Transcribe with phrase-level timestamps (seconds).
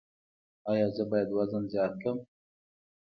[0.71, 2.17] ایا زه باید وزن زیات کړم؟